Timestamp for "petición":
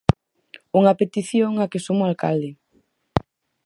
1.01-1.51